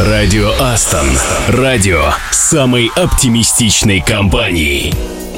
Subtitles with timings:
[0.00, 1.06] Радио Астон.
[1.48, 4.94] Радио самой оптимистичной компании.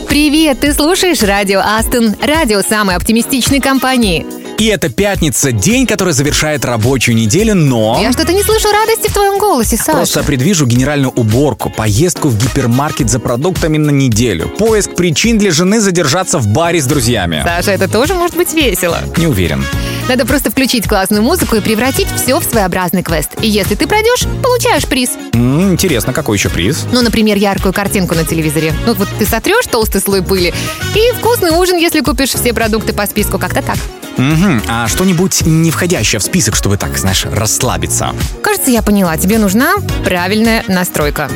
[0.09, 4.25] Привет, ты слушаешь Радио Астон, радио самой оптимистичной компании.
[4.59, 7.99] И это пятница, день, который завершает рабочую неделю, но...
[8.01, 9.97] Я что-то не слышу радости в твоем голосе, Саша.
[9.97, 15.81] Просто предвижу генеральную уборку, поездку в гипермаркет за продуктами на неделю, поиск причин для жены
[15.81, 17.43] задержаться в баре с друзьями.
[17.45, 19.01] Саша, это тоже может быть весело.
[19.17, 19.65] Не уверен.
[20.09, 23.31] Надо просто включить классную музыку и превратить все в своеобразный квест.
[23.41, 25.11] И если ты пройдешь, получаешь приз.
[25.33, 26.85] М, интересно, какой еще приз?
[26.93, 28.75] Ну, например, яркую картинку на телевизоре.
[28.87, 30.53] Ну, вот ты сотрешь толстый слой пыли.
[30.95, 33.39] И вкусный ужин, если купишь все продукты по списку.
[33.39, 33.77] Как-то так.
[34.19, 34.63] Мгм.
[34.69, 38.11] А что-нибудь не входящее в список, чтобы так, знаешь, расслабиться?
[38.43, 39.17] Кажется, я поняла.
[39.17, 39.75] Тебе нужна
[40.05, 41.31] правильная настройка.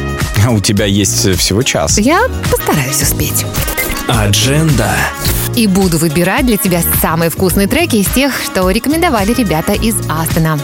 [0.47, 1.99] А У тебя есть всего час.
[1.99, 3.47] Я постараюсь успеть.
[4.09, 4.91] Адженда.
[5.57, 10.61] И буду выбирать для тебя самые вкусные треки из тех, что рекомендовали ребята из Астона.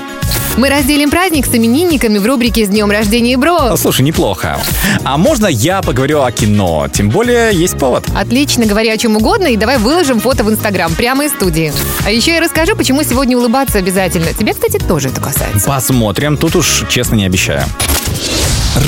[0.59, 3.57] Мы разделим праздник с именинниками в рубрике «С днем рождения, бро».
[3.57, 4.61] А, Слушай, неплохо.
[5.03, 6.89] А можно я поговорю о кино?
[6.93, 8.05] Тем более есть повод.
[8.15, 11.73] Отлично, говори о чем угодно и давай выложим фото в Инстаграм прямо из студии.
[12.05, 14.35] А еще я расскажу, почему сегодня улыбаться обязательно.
[14.35, 15.67] Тебе, кстати, тоже это касается.
[15.67, 17.65] Посмотрим, тут уж честно не обещаю.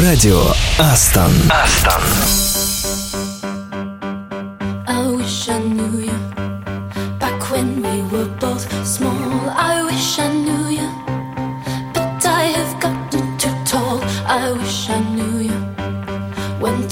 [0.03, 0.43] Радио
[0.79, 1.33] Астон.
[1.51, 2.54] I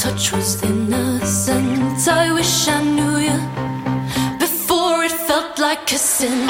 [0.02, 2.08] touch was innocent.
[2.08, 3.38] I wish I knew you
[4.36, 6.48] before it felt like a sin.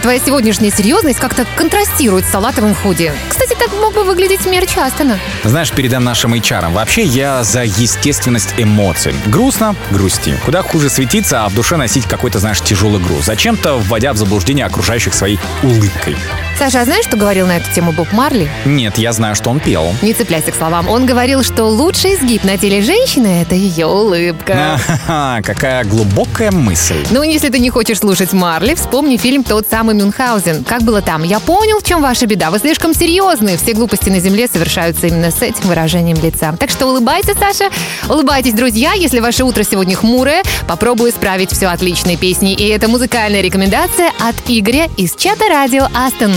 [0.00, 3.12] Твоя сегодняшняя серьезность как-то контрастирует с салатовым худи.
[3.28, 5.18] Кстати, так бы выглядеть мерч Астона.
[5.42, 6.72] Знаешь, передам нашим HR.
[6.72, 9.12] Вообще, я за естественность эмоций.
[9.26, 9.74] Грустно?
[9.90, 10.38] Грусти.
[10.44, 13.24] Куда хуже светиться, а в душе носить какой-то, знаешь, тяжелый груз.
[13.24, 16.16] Зачем-то вводя в заблуждение окружающих своей улыбкой.
[16.58, 18.48] Саша, а знаешь, что говорил на эту тему Боб Марли?
[18.64, 19.94] Нет, я знаю, что он пел.
[20.02, 20.88] Не цепляйся к словам.
[20.88, 24.78] Он говорил, что лучший изгиб на теле женщины– это ее улыбка.
[24.86, 27.04] Ха-ха, какая глубокая мысль.
[27.10, 30.64] Ну, если ты не хочешь слушать Марли, вспомни фильм «Тот самый Мюнхгаузен».
[30.64, 31.22] Как было там?
[31.22, 32.50] Я понял, в чем ваша беда.
[32.50, 33.56] Вы слишком серьезны.
[33.56, 36.54] Все глупости на земле совершаются именно с этим выражением лица.
[36.58, 37.70] Так что улыбайся, Саша.
[38.08, 38.92] Улыбайтесь, друзья.
[38.92, 42.54] Если ваше утро сегодня хмурое, попробую исправить все отличной песней.
[42.54, 46.32] И это музыкальная рекомендация от Игоря из чата радио Астон.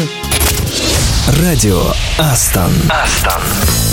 [1.40, 1.82] Радио
[2.18, 2.72] Астон.
[2.90, 3.91] Астон.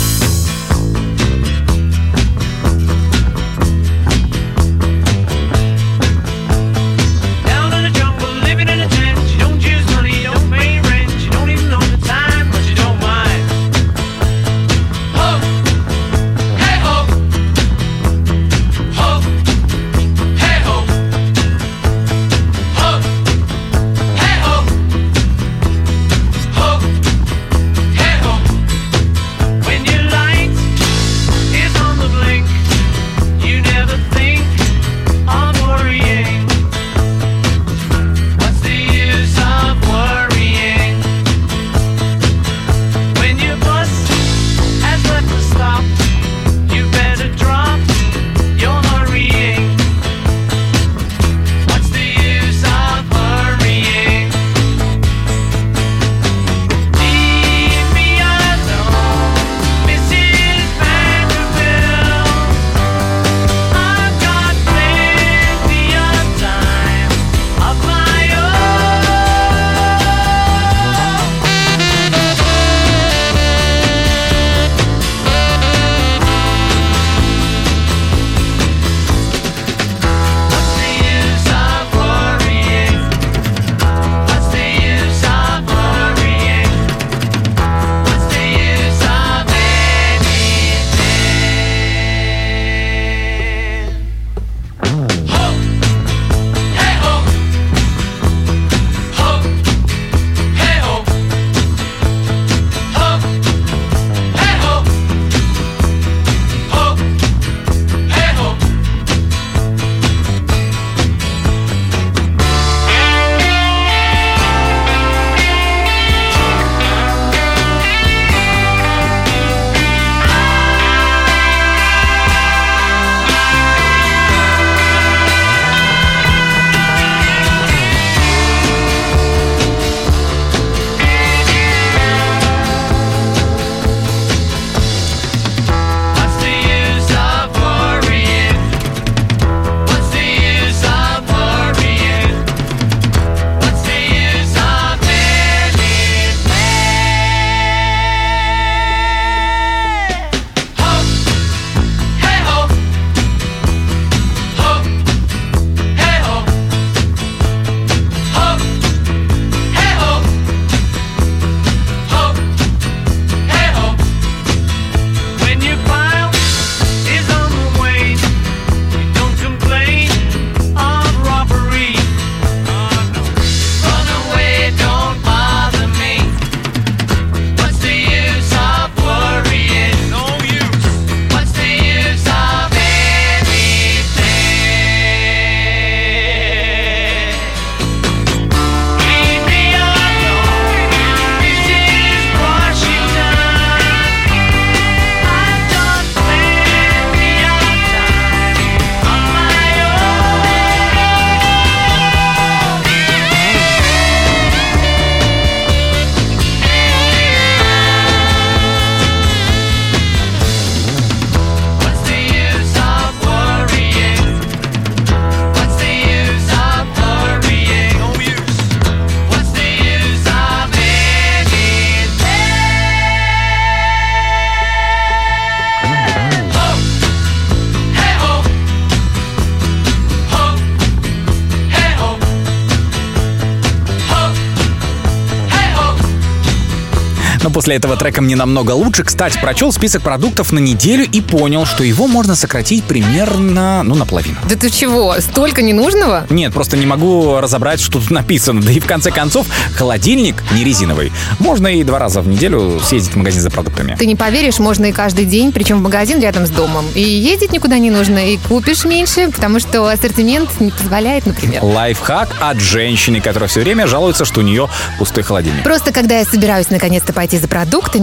[237.69, 239.03] После этого трека мне намного лучше.
[239.03, 244.37] Кстати, прочел список продуктов на неделю и понял, что его можно сократить примерно, ну, наполовину.
[244.49, 246.25] Да ты чего, столько ненужного?
[246.31, 248.63] Нет, просто не могу разобрать, что тут написано.
[248.63, 249.45] Да и в конце концов,
[249.75, 251.11] холодильник не резиновый.
[251.37, 253.95] Можно и два раза в неделю съездить в магазин за продуктами.
[253.99, 256.87] Ты не поверишь, можно и каждый день, причем в магазин рядом с домом.
[256.95, 261.63] И ездить никуда не нужно, и купишь меньше, потому что ассортимент не позволяет, например.
[261.63, 265.63] Лайфхак от женщины, которая все время жалуется, что у нее пустой холодильник.
[265.63, 267.58] Просто когда я собираюсь наконец-то пойти за продуктами,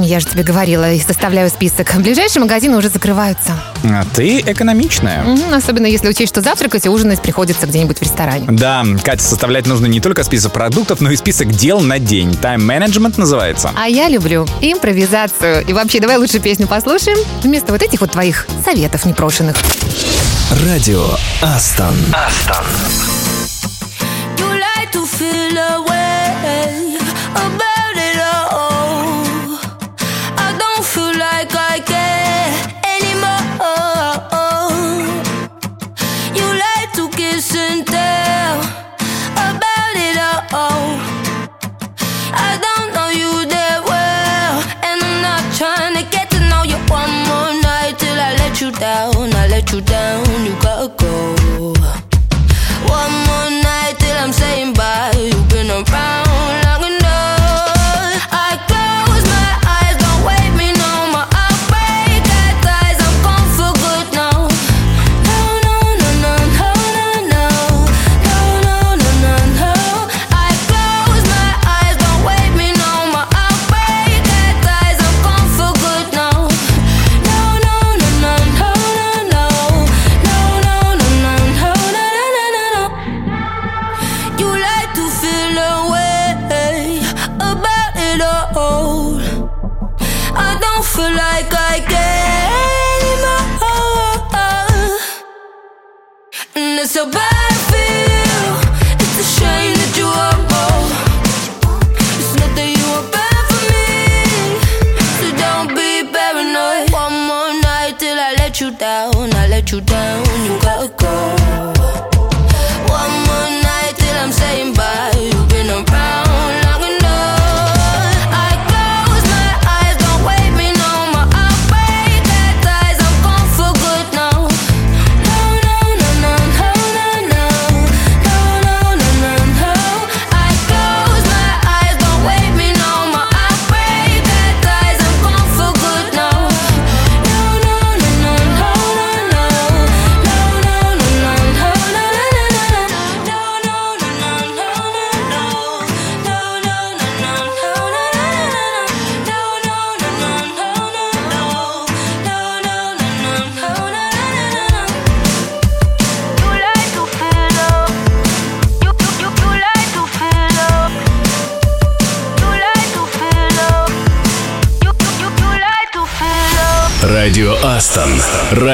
[0.06, 3.52] я же тебе говорила, и составляю список, ближайшие магазины уже закрываются.
[3.84, 5.22] А ты экономичная.
[5.24, 8.46] Мгм, Особенно если учесть, что завтракать и ужинать приходится где-нибудь в ресторане.
[8.50, 12.34] Да, Катя, составлять нужно не только список продуктов, но и список дел на день.
[12.36, 13.70] Тайм-менеджмент называется.
[13.76, 15.64] А я люблю импровизацию.
[15.66, 19.56] И вообще, давай лучше песню послушаем, вместо вот этих вот твоих советов непрошенных.
[20.64, 21.04] Радио
[21.42, 21.94] Астон.
[22.12, 22.64] Астон.
[24.38, 25.96] You like to feel away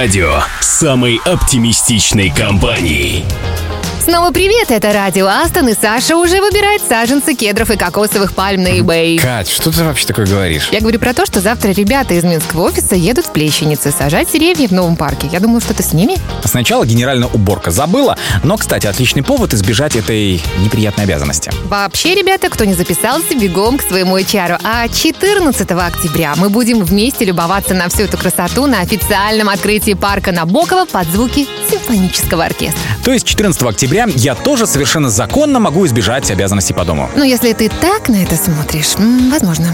[0.02, 3.24] Радио самой оптимистичной компании.
[4.04, 8.80] Снова привет, это радио Астон, и Саша уже выбирает саженцы кедров и кокосовых пальм на
[8.80, 9.20] eBay.
[9.20, 10.70] Кать, что ты вообще такое говоришь?
[10.72, 14.66] Я говорю про то, что завтра ребята из Минского офиса едут в Плещенице сажать деревья
[14.66, 15.28] в новом парке.
[15.30, 16.16] Я думаю, что ты с ними.
[16.44, 21.52] Сначала генеральная уборка забыла, но, кстати, отличный повод избежать этой неприятной обязанности.
[21.66, 24.60] Вообще, ребята, кто не записался, бегом к своему HR.
[24.64, 30.32] А 14 октября мы будем вместе любоваться на всю эту красоту на официальном открытии парка
[30.32, 32.80] Набокова под звуки симфонического оркестра.
[33.04, 37.10] То есть 14 октября я тоже совершенно законно могу избежать обязанностей по дому.
[37.16, 38.94] Ну, если ты так на это смотришь,
[39.30, 39.72] возможно.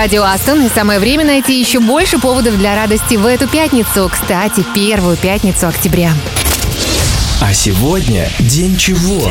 [0.00, 4.10] Радио Астон, и самое время найти еще больше поводов для радости в эту пятницу.
[4.10, 6.12] Кстати, первую пятницу октября.
[7.42, 9.30] А сегодня день чего?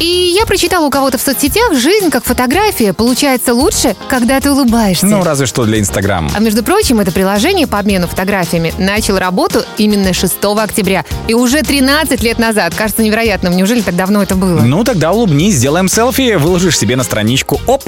[0.00, 5.04] И я прочитала у кого-то в соцсетях, жизнь как фотография получается лучше, когда ты улыбаешься.
[5.04, 6.30] Ну, разве что для Инстаграма.
[6.34, 11.04] А между прочим, это приложение по обмену фотографиями начал работу именно 6 октября.
[11.28, 12.74] И уже 13 лет назад.
[12.74, 13.54] Кажется невероятным.
[13.54, 14.62] Неужели так давно это было?
[14.62, 17.60] Ну, тогда улыбнись, сделаем селфи, выложишь себе на страничку.
[17.66, 17.82] Оп!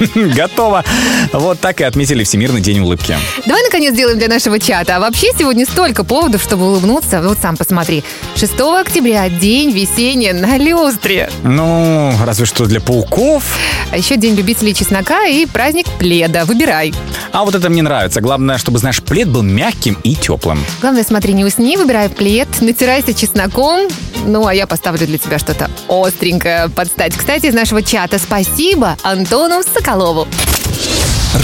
[0.14, 0.84] Готово.
[1.32, 3.16] Вот так и отметили Всемирный день улыбки.
[3.46, 4.96] Давай, наконец, сделаем для нашего чата.
[4.96, 7.22] А вообще сегодня столько поводов, чтобы улыбнуться.
[7.22, 8.02] Вот сам посмотри.
[8.36, 11.30] 6 октября– день весенния на люстре.
[11.42, 13.44] Ну, разве что для пауков.
[13.92, 16.44] А еще день любителей чеснока и праздник пледа.
[16.44, 16.94] Выбирай.
[17.32, 18.20] А вот это мне нравится.
[18.20, 20.64] Главное, чтобы, знаешь, плед был мягким и теплым.
[20.80, 23.88] Главное, смотри, не усни, выбирай плед, натирайся чесноком.
[24.26, 27.16] Ну, а я поставлю для тебя что-то остренькое подстать.
[27.16, 29.89] Кстати, из нашего чата спасибо Антону Соколову.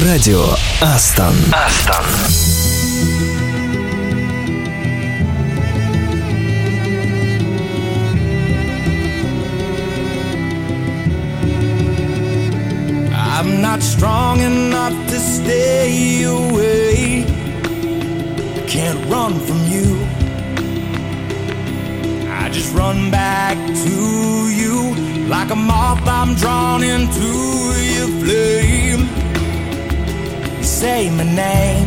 [0.04, 0.44] Радио
[0.80, 1.34] Астон.
[13.12, 17.24] I'm not strong enough to stay away.
[18.68, 20.15] Can't run from you.
[22.56, 24.94] Just run back to you
[25.28, 26.08] like a moth.
[26.08, 27.28] I'm drawn into
[27.92, 29.02] your flame.
[30.56, 31.86] You say my name,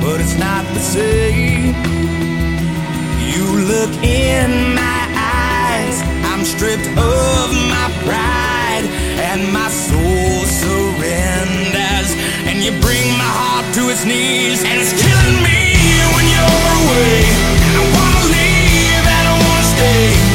[0.00, 1.74] but it's not the same.
[3.28, 6.00] You look in my eyes.
[6.24, 8.86] I'm stripped of my pride,
[9.28, 12.10] and my soul surrenders.
[12.48, 15.60] And you bring my heart to its knees, and it's killing me
[16.16, 18.09] when you're away.
[19.90, 20.29] Hey!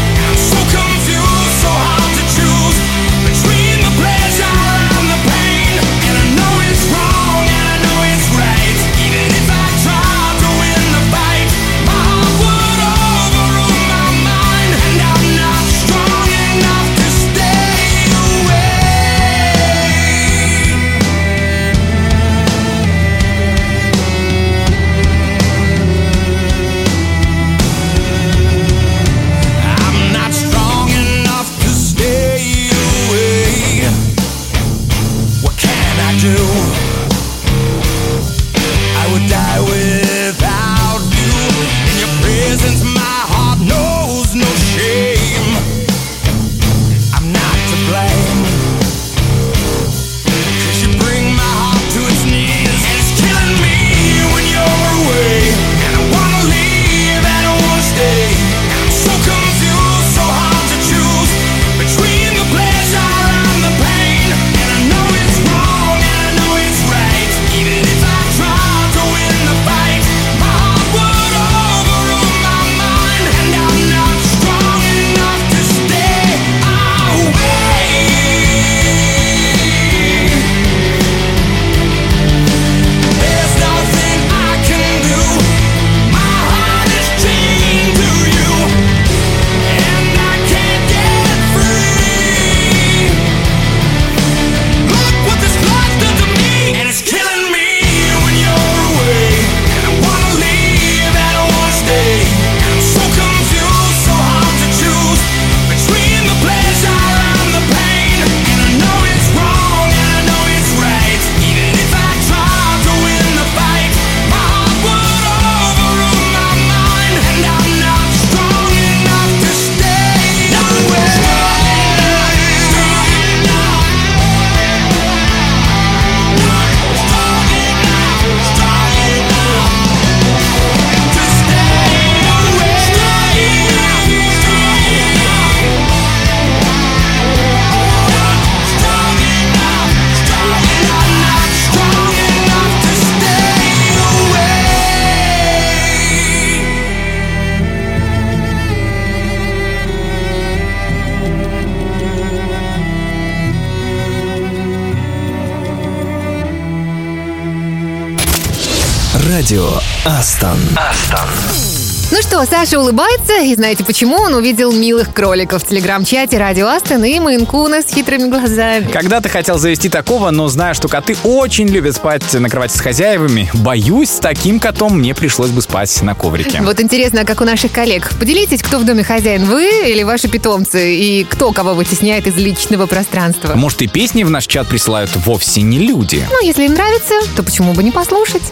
[162.46, 164.18] Саша улыбается, и знаете почему?
[164.18, 168.88] Он увидел милых кроликов в телеграм-чате Радио Астон и Майнкуна с хитрыми глазами.
[168.92, 172.80] Когда ты хотел завести такого, но зная, что коты очень любят спать на кровати с
[172.80, 176.62] хозяевами, боюсь, с таким котом мне пришлось бы спать на коврике.
[176.62, 178.12] Вот интересно, а как у наших коллег.
[178.20, 182.86] Поделитесь, кто в доме хозяин, вы или ваши питомцы, и кто кого вытесняет из личного
[182.86, 183.54] пространства.
[183.56, 186.26] Может, и песни в наш чат присылают вовсе не люди.
[186.30, 188.44] Ну, если им нравится, то почему бы не послушать?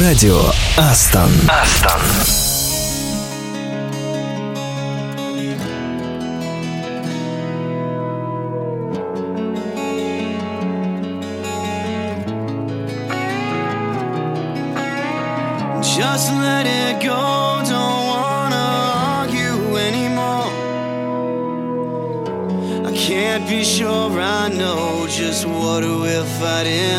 [0.00, 0.40] Радио
[0.76, 1.30] Астон.
[1.48, 2.47] Астон.
[26.38, 26.97] fighting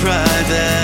[0.00, 0.79] private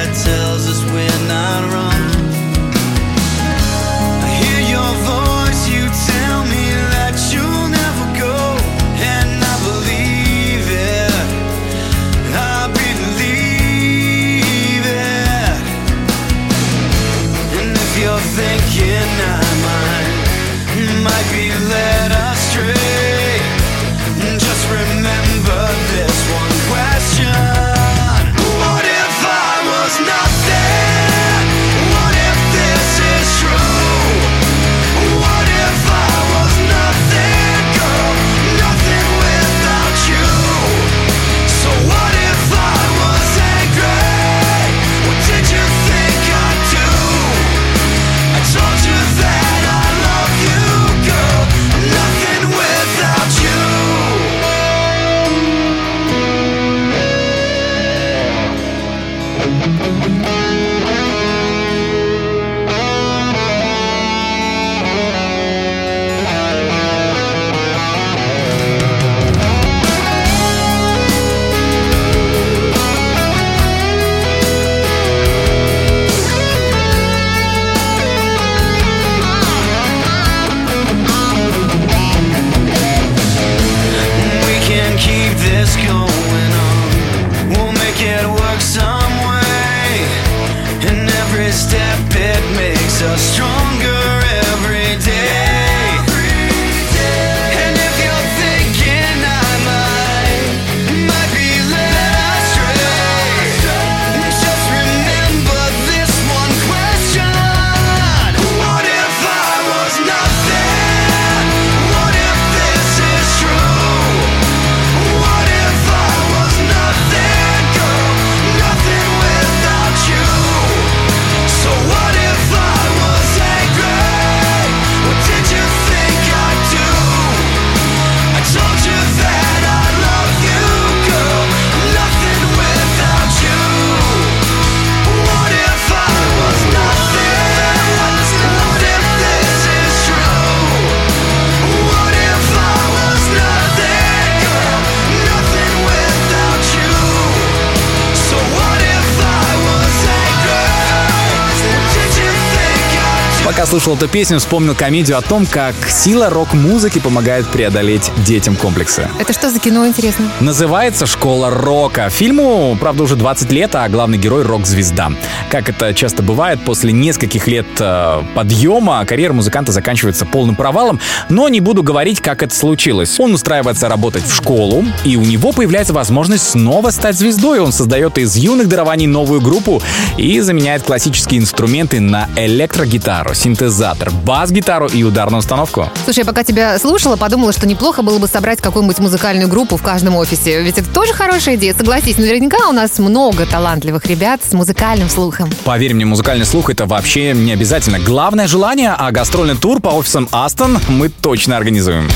[153.67, 159.09] Пока слушал эту песню, вспомнил комедию о том, как сила рок-музыки помогает преодолеть детям комплексы.
[159.19, 160.31] Это что за кино, интересно?
[160.39, 162.09] Называется «Школа рока».
[162.09, 165.11] Фильму, правда, уже 20 лет, а главный герой— рок-звезда.
[165.51, 171.49] Как это часто бывает, после нескольких лет э, подъема карьера музыканта заканчивается полным провалом, но
[171.49, 173.19] не буду говорить, как это случилось.
[173.19, 177.59] Он устраивается работать в школу, и у него появляется возможность снова стать звездой.
[177.59, 179.83] Он создает из юных дарований новую группу
[180.17, 185.89] и заменяет классические инструменты на электрогитару, синтезатор, бас-гитару и ударную установку.
[186.05, 189.83] Слушай, я пока тебя слушала, подумала, что неплохо было бы собрать какую-нибудь музыкальную группу в
[189.83, 190.63] каждом офисе.
[190.63, 192.19] Ведь это тоже хорошая идея, согласись.
[192.19, 195.51] Наверняка у нас много талантливых ребят с музыкальным слухом.
[195.65, 197.99] Поверь мне, музыкальный слух это вообще не обязательно.
[197.99, 202.09] Главное желание, а гастрольный тур по офисам Астон мы точно организуем.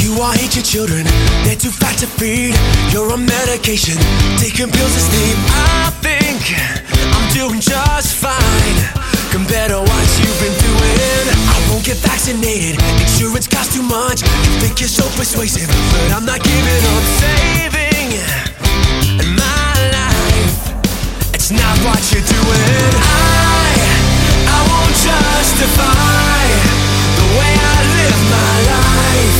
[0.00, 1.06] You all hate your children,
[1.44, 2.54] they're too fat to feed.
[2.92, 3.96] You're on medication,
[4.38, 5.36] taking pills to sleep.
[5.48, 6.40] I think
[7.14, 11.24] I'm doing just fine compared to what you've been doing.
[11.48, 14.20] I won't get vaccinated, insurance costs too much.
[14.20, 18.12] You think you're so persuasive, but I'm not giving up saving
[19.32, 20.52] my life.
[21.32, 22.92] It's not what you're doing.
[23.00, 23.72] I,
[24.52, 26.44] I won't justify
[27.16, 29.38] the way I live my life.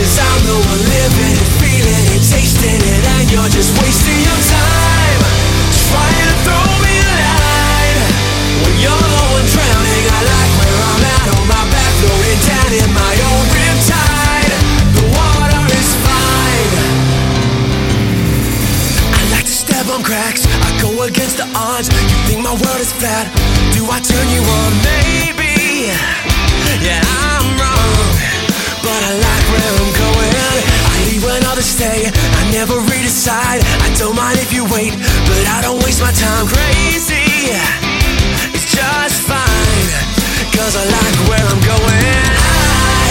[0.00, 4.40] Cause I'm the one living it, feeling it, tasting it, and you're just wasting your
[4.48, 4.69] time.
[21.80, 23.24] You think my world is flat?
[23.72, 24.70] Do I turn you on?
[24.84, 25.88] Maybe.
[26.84, 28.04] Yeah, I'm wrong,
[28.84, 30.28] but I like where I'm going.
[30.92, 32.12] I leave when others stay.
[32.12, 33.64] I never redecide.
[33.64, 34.92] I don't mind if you wait,
[35.24, 36.52] but I don't waste my time.
[36.52, 37.56] Crazy.
[38.52, 39.88] It's just fine,
[40.52, 42.04] cause I like where I'm going.
[42.28, 43.08] I,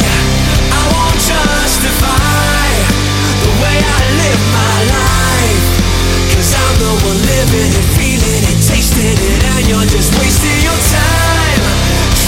[0.77, 2.69] I won't justify
[3.34, 5.65] the way I live my life.
[6.38, 7.98] Cause I'm the one living it,
[8.69, 11.62] tasting it, and you're just wasting your time.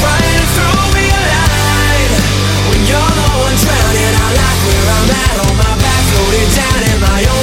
[0.02, 2.14] Trying to throw me a line
[2.70, 4.16] when you're the one drowning.
[4.18, 7.41] I like where I'm at on my back, floating down in my own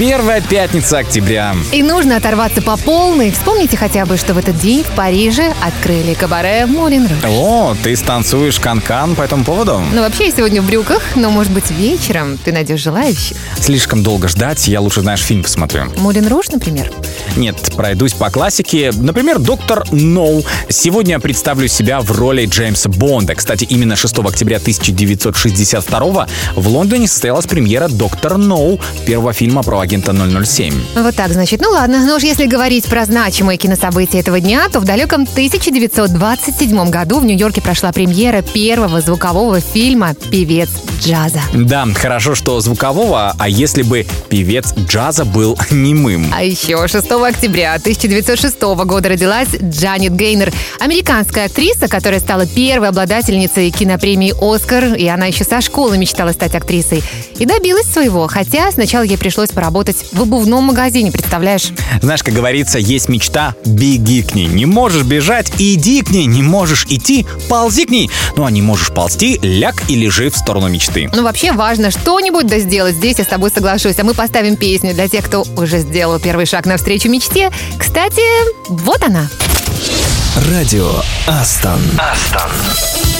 [0.00, 1.54] Первая пятница октября.
[1.72, 3.30] И нужно оторваться по полной.
[3.32, 7.18] Вспомните хотя бы, что в этот день в Париже открыли кабаре Мулин Руж.
[7.22, 9.82] О, ты станцуешь канкан по этому поводу?
[9.92, 13.36] Ну, вообще, я сегодня в брюках, но, может быть, вечером ты найдешь желающих.
[13.60, 15.92] Слишком долго ждать, я лучше, знаешь, фильм посмотрю.
[15.98, 16.90] Мулин Руж, например.
[17.36, 18.92] Нет, пройдусь по классике.
[18.96, 20.42] Например, «Доктор Ноу».
[20.70, 23.34] Сегодня представлю себя в роли Джеймса Бонда.
[23.34, 30.12] Кстати, именно 6 октября 1962 в Лондоне состоялась премьера «Доктор Ноу», первого фильма про агента
[30.44, 30.72] 007.
[30.94, 31.60] Вот так, значит.
[31.60, 36.90] Ну ладно, но уж если говорить про значимые кинособытия этого дня, то в далеком 1927
[36.90, 40.68] году в Нью-Йорке прошла премьера первого звукового фильма «Певец
[41.00, 41.40] джаза».
[41.54, 46.32] Да, хорошо, что звукового, а если бы певец джаза был немым?
[46.32, 53.70] А еще 6 октября 1906 года родилась Джанет Гейнер, американская актриса, которая стала первой обладательницей
[53.70, 57.02] кинопремии «Оскар», и она еще со школы мечтала стать актрисой.
[57.38, 59.79] И добилась своего, хотя сначала ей пришлось поработать
[60.12, 61.70] в обувном магазине, представляешь?
[62.02, 64.46] Знаешь, как говорится, есть мечта, беги к ней.
[64.46, 66.26] Не можешь бежать, иди к ней.
[66.26, 68.10] Не можешь идти, ползи к ней.
[68.36, 71.10] Ну, а не можешь ползти, ляг и лежи в сторону мечты.
[71.12, 72.96] Ну, вообще важно что-нибудь да сделать.
[72.96, 73.98] Здесь я с тобой соглашусь.
[73.98, 77.50] А мы поставим песню для тех, кто уже сделал первый шаг навстречу мечте.
[77.78, 78.22] Кстати,
[78.68, 79.28] вот она.
[80.50, 80.90] Радио
[81.26, 81.80] Астон.
[81.98, 83.19] Астон.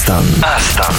[0.00, 0.24] Астон.
[0.42, 0.94] Астон.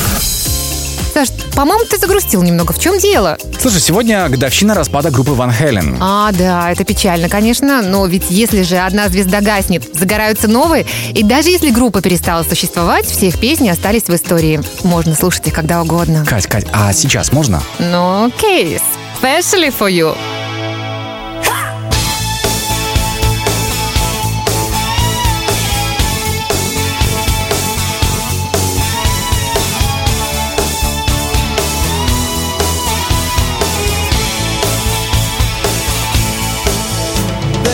[1.12, 2.72] Саш, по-моему, ты загрустил немного.
[2.72, 3.36] В чем дело?
[3.60, 5.98] Слушай, сегодня годовщина распада группы Ван Хелен.
[6.00, 10.86] А, да, это печально, конечно, но ведь если же одна звезда гаснет, загораются новые,
[11.16, 14.62] и даже если группа перестала существовать, все их песни остались в истории.
[14.84, 16.24] Можно слушать их когда угодно.
[16.24, 17.60] Кать, Кать, а сейчас можно?
[17.80, 18.78] Ну, окей,
[19.20, 20.16] especially for you.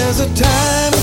[0.07, 0.96] There's a time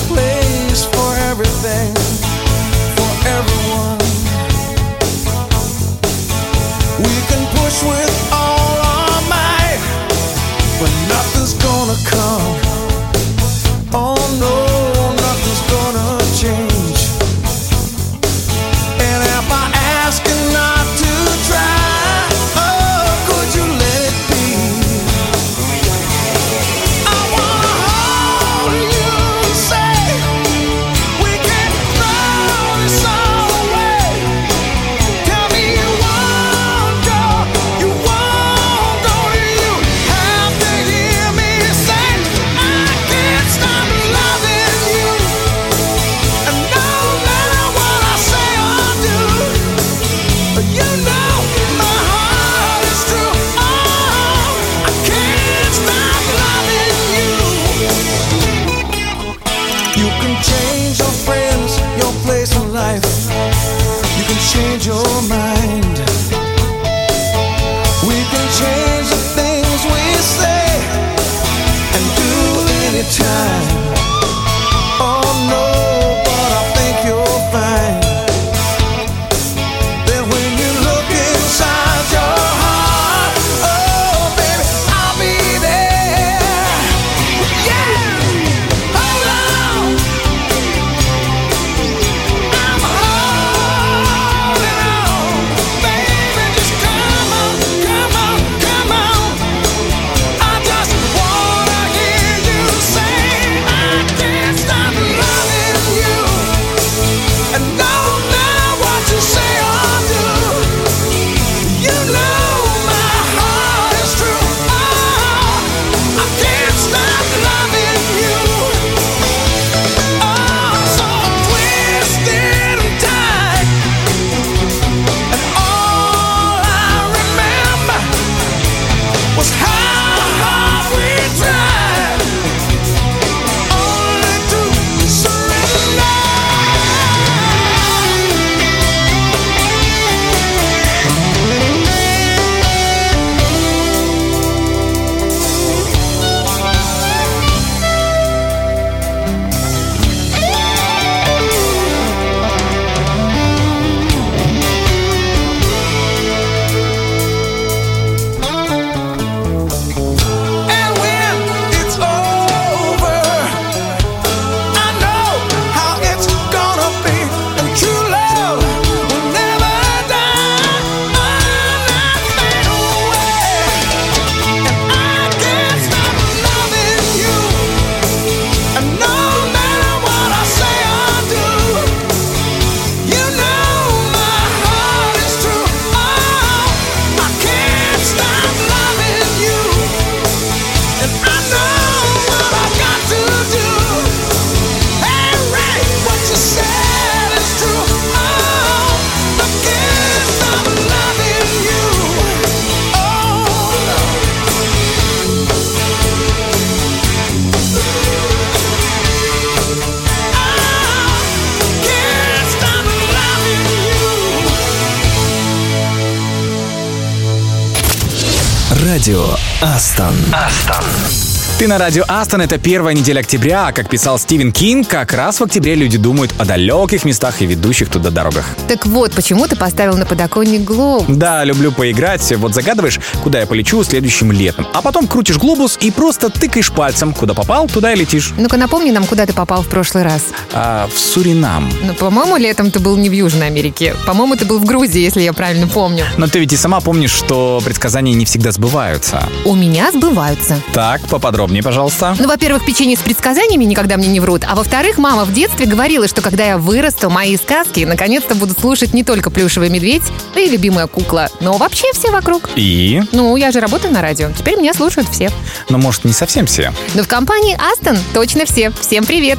[221.65, 225.41] Ты на радио Астон, это первая неделя октября, а как писал Стивен Кинг, как раз
[225.41, 228.45] в октябре люди думают о далеких местах и ведущих туда дорогах.
[228.69, 231.07] Так вот, почему ты поставил на подоконник глобус?
[231.09, 232.35] Да, люблю поиграть.
[232.37, 234.67] Вот загадываешь, куда я полечу следующим летом.
[234.75, 237.15] А потом крутишь глобус и просто тыкаешь пальцем.
[237.15, 238.35] Куда попал, туда и летишь.
[238.37, 240.25] Ну-ка напомни нам, куда ты попал в прошлый раз.
[240.53, 241.73] А, в Суринам.
[241.83, 243.97] Ну, по-моему, летом ты был не в Южной Америке.
[244.07, 246.05] По-моему, ты был в Грузии, если я правильно помню.
[246.19, 249.27] Но ты ведь и сама помнишь, что предсказания не всегда сбываются.
[249.47, 250.61] У меня сбываются.
[250.75, 251.54] Так, поподробнее.
[251.55, 252.17] Подробнее, пожалуйста.
[252.19, 254.43] Ну, во-первых, печенье с предсказаниями никогда мне не врут.
[254.49, 258.93] А во-вторых, мама в детстве говорила, что когда я вырасту, мои сказки наконец-то будут слушать
[258.93, 260.03] не только плюшевый медведь,
[260.35, 262.51] да и любимая кукла, но вообще все вокруг.
[262.57, 263.03] И?
[263.13, 264.31] Ну, я же работаю на радио.
[264.37, 265.31] Теперь меня слушают все.
[265.69, 266.73] Ну, может, не совсем все.
[266.95, 268.73] Но в компании Астон точно все.
[268.81, 269.39] Всем привет!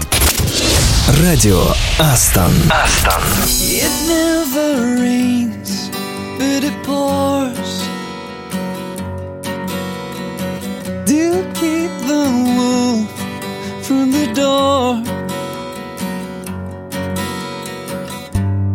[1.21, 1.65] Радио
[1.99, 2.51] Астон.
[2.71, 3.23] Астон.
[3.59, 5.89] It never rains,
[6.39, 7.85] but it pours.
[11.05, 11.84] Do keep
[12.47, 13.11] wolf
[13.85, 15.01] from the door.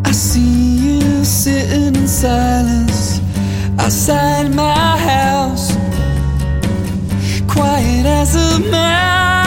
[0.05, 3.21] I see you sitting in silence
[3.79, 5.73] outside my house,
[7.47, 9.40] quiet as a mouse.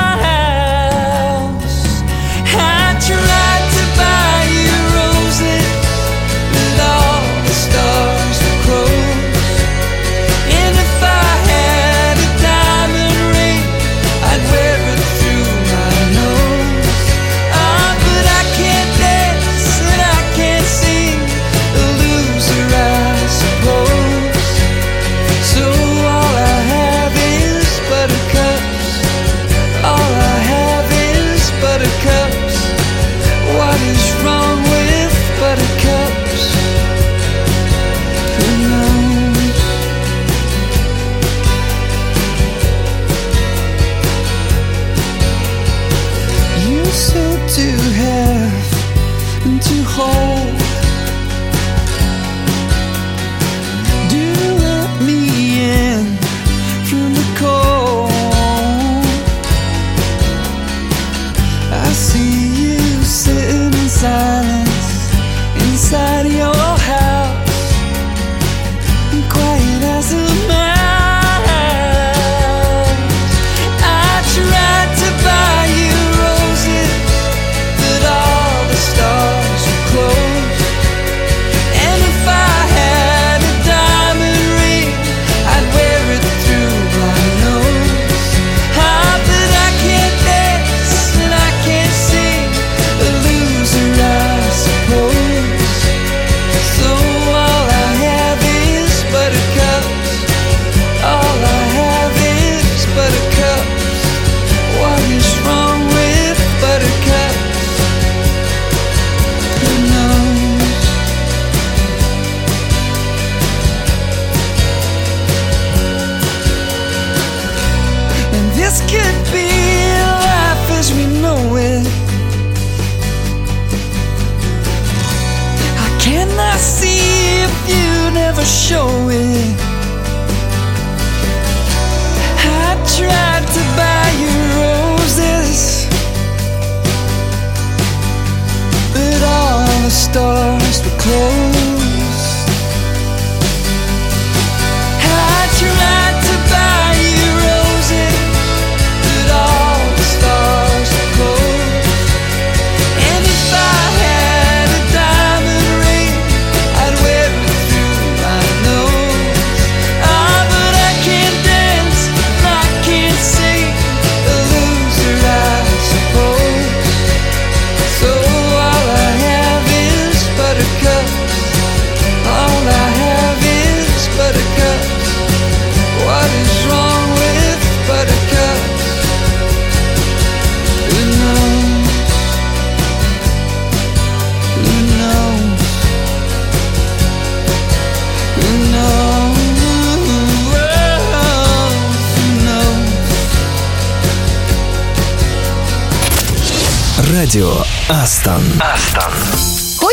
[197.90, 198.42] Астон.
[198.62, 199.33] Астон.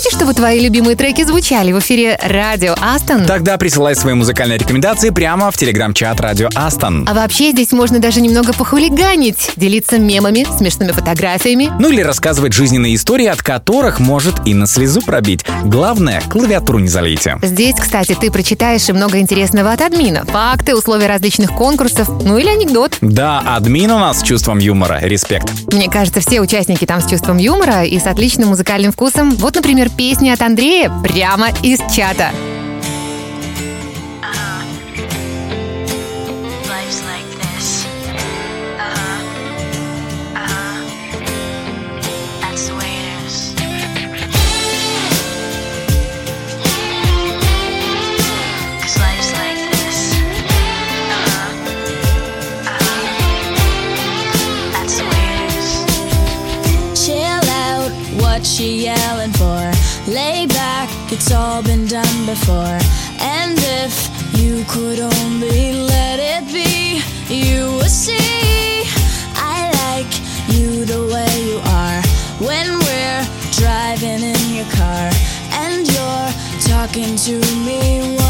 [0.03, 3.27] Хочешь, чтобы твои любимые треки звучали в эфире радио Астон?
[3.27, 7.07] Тогда присылай свои музыкальные рекомендации прямо в телеграм-чат Радио Астон.
[7.07, 11.71] А вообще здесь можно даже немного похулиганить, делиться мемами, смешными фотографиями.
[11.79, 15.45] Ну или рассказывать жизненные истории, от которых может и на слезу пробить.
[15.65, 17.37] Главное, клавиатуру не залейте.
[17.43, 20.25] Здесь, кстати, ты прочитаешь и много интересного от админа.
[20.25, 22.97] Факты, условия различных конкурсов, ну или анекдот.
[23.03, 24.99] Да, админ у нас с чувством юмора.
[25.03, 25.53] Респект.
[25.75, 29.33] Мне кажется, все участники там с чувством юмора и с отличным музыкальным вкусом.
[29.33, 32.33] Вот, например, песни от Андрея прямо из чата.
[58.61, 59.30] she yelling
[60.21, 62.79] Lay back, it's all been done before.
[63.39, 63.95] And if
[64.39, 67.01] you could only let it be,
[67.35, 68.85] you would see.
[69.55, 70.13] I like
[70.55, 72.01] you the way you are
[72.47, 73.25] when we're
[73.61, 75.09] driving in your car.
[75.65, 76.31] And you're
[76.69, 77.81] talking to me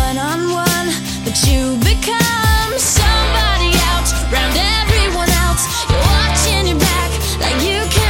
[0.03, 0.88] one on one,
[1.24, 5.62] but you become somebody else, round everyone else.
[5.91, 7.11] You're watching your back
[7.43, 8.10] like you can.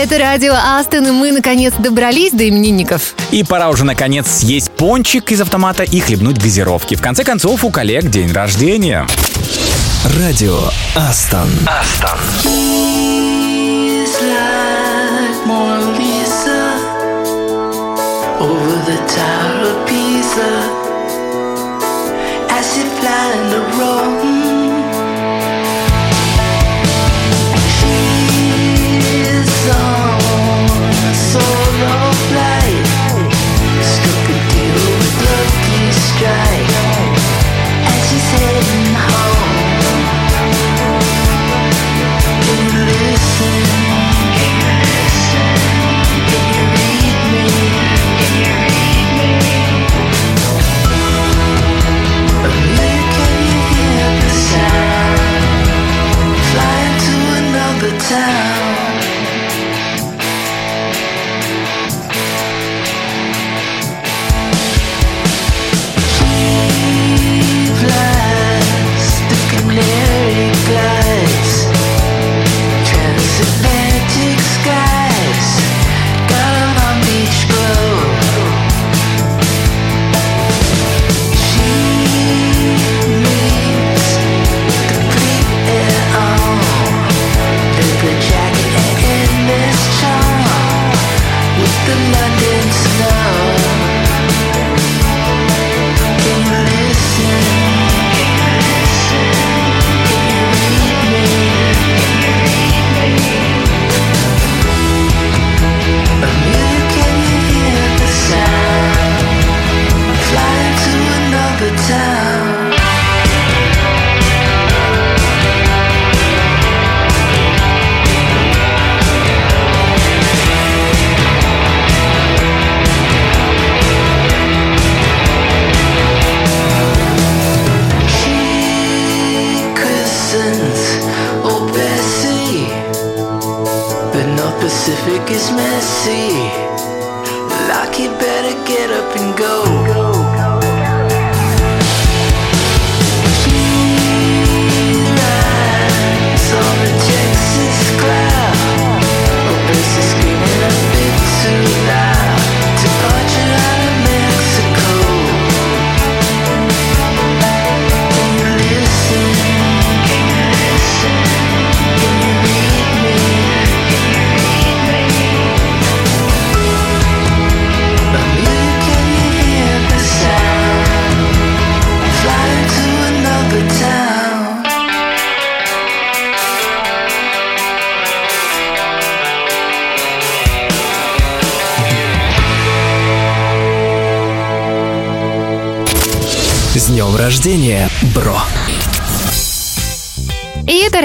[0.00, 3.16] Это радио Астон, и мы, наконец, добрались до именинников.
[3.32, 6.94] И пора уже, наконец, съесть пончик из автомата и хлебнуть газировки.
[6.94, 9.08] В конце концов, у коллег день рождения.
[10.16, 10.60] Радио
[10.94, 11.48] Астон.
[11.66, 12.16] Астон.
[91.88, 92.27] the night.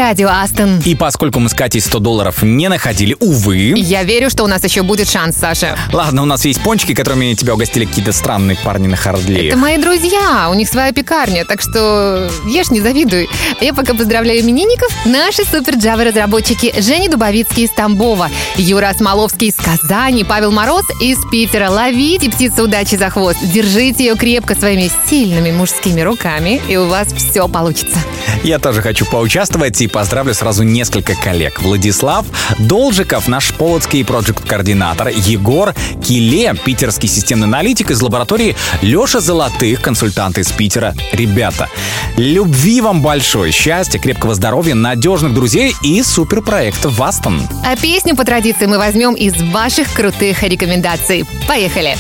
[0.03, 0.79] Радио Астон.
[0.83, 3.73] И поскольку мы с Катей 100 долларов не находили, увы...
[3.77, 5.77] Я верю, что у нас еще будет шанс, Саша.
[5.93, 9.47] Ладно, у нас есть пончики, которыми тебя угостили какие-то странные парни на Хардлее.
[9.47, 13.29] Это мои друзья, у них своя пекарня, так что ешь, не завидуй.
[13.61, 14.93] Я пока поздравляю именинников.
[15.05, 21.17] Наши супер Java разработчики Женя Дубовицкий из Тамбова, Юра Смоловский из Казани, Павел Мороз из
[21.31, 21.69] Питера.
[21.69, 27.07] Ловите птицу удачи за хвост, держите ее крепко своими сильными мужскими руками, и у вас
[27.13, 27.99] все получится.
[28.43, 31.61] Я тоже хочу поучаствовать и поздравлю сразу несколько коллег.
[31.61, 32.25] Владислав
[32.57, 35.73] Должиков, наш полоцкий проект-координатор, Егор
[36.03, 40.95] Киле, питерский системный аналитик из лаборатории, Леша Золотых, консультант из Питера.
[41.11, 41.69] Ребята,
[42.17, 47.41] любви вам большое, счастья, крепкого здоровья, надежных друзей и суперпроектов в Астон.
[47.63, 51.25] А песню по традиции мы возьмем из ваших крутых рекомендаций.
[51.47, 51.95] Поехали!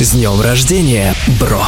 [0.00, 1.62] С днем рождения, бро!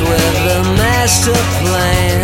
[0.00, 2.20] With a master plan,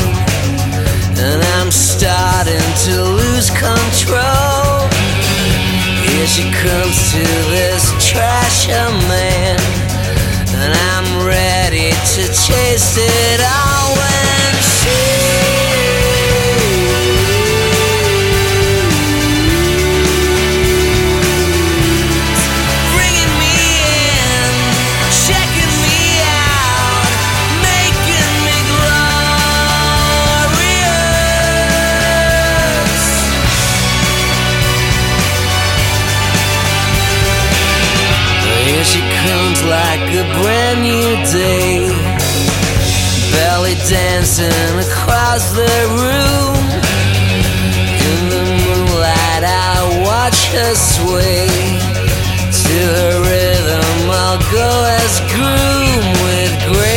[1.18, 4.88] and I'm starting to lose control.
[6.06, 9.58] Here she comes to this trasher man,
[10.60, 14.15] and I'm ready to chase it all when
[41.36, 41.88] day,
[43.32, 46.56] belly dancing across the room.
[48.08, 51.48] In the moonlight, I watch her sway.
[52.62, 54.70] To her rhythm, I'll go
[55.02, 56.95] as groom with grace.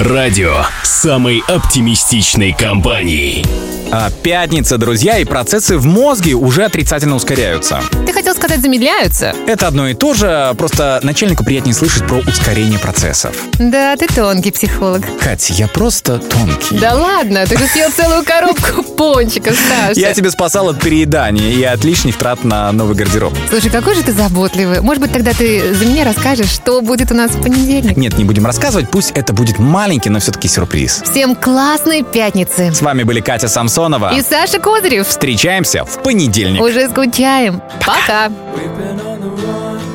[0.00, 3.44] Радио самой оптимистичной компании.
[3.92, 7.82] А, пятница, друзья, и процессы в мозге уже отрицательно ускоряются.
[8.06, 9.34] Ты хотел сказать, замедляются?
[9.46, 13.36] Это одно и то же, просто начальнику приятнее слышать про ускорение процессов.
[13.58, 15.02] Да, ты тонкий психолог.
[15.20, 16.78] Катя, я просто тонкий.
[16.78, 19.98] Да ладно, ты же съел целую коробку пончиков, Саша.
[19.98, 23.32] Я тебя спасал от переедания и от лишних трат на новый гардероб.
[23.48, 24.82] Слушай, какой же ты заботливый.
[24.82, 27.96] Может быть, тогда ты за меня расскажешь, что будет у нас в понедельник?
[27.96, 31.02] Нет, не будем рассказывать, пусть это будет маленький, но все-таки сюрприз.
[31.10, 32.74] Всем классной пятницы.
[32.74, 34.14] С вами были Катя Самсонова.
[34.14, 35.08] И Саша Козырев.
[35.08, 36.60] Встречаемся в понедельник.
[36.60, 37.62] Уже скучаем.
[37.80, 38.30] Пока.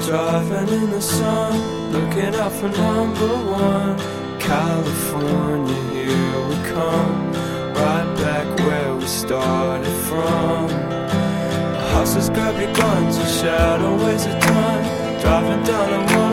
[0.08, 1.52] Driving in the sun,
[1.92, 3.95] looking out for number one.
[9.26, 10.70] Started from.
[11.94, 16.25] Hustlers grab your guns, your shadow weighs a ton, driving down the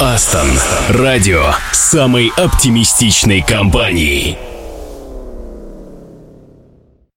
[0.00, 0.48] Астон.
[0.88, 4.38] Радио самой оптимистичной компании.